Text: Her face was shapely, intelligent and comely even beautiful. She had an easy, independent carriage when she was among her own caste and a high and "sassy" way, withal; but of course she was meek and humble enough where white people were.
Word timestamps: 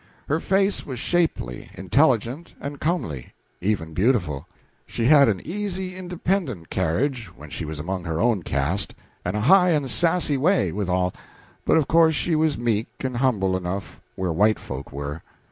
Her 0.27 0.39
face 0.39 0.83
was 0.83 0.97
shapely, 0.97 1.69
intelligent 1.75 2.55
and 2.59 2.79
comely 2.79 3.33
even 3.61 3.93
beautiful. 3.93 4.47
She 4.87 5.05
had 5.05 5.29
an 5.29 5.39
easy, 5.45 5.95
independent 5.95 6.71
carriage 6.71 7.27
when 7.35 7.51
she 7.51 7.65
was 7.65 7.79
among 7.79 8.05
her 8.05 8.19
own 8.19 8.41
caste 8.41 8.95
and 9.23 9.37
a 9.37 9.41
high 9.41 9.69
and 9.69 9.87
"sassy" 9.87 10.37
way, 10.37 10.71
withal; 10.71 11.13
but 11.65 11.77
of 11.77 11.87
course 11.87 12.15
she 12.15 12.35
was 12.35 12.57
meek 12.57 12.87
and 13.01 13.17
humble 13.17 13.55
enough 13.55 14.01
where 14.15 14.33
white 14.33 14.57
people 14.57 14.83
were. 14.91 15.21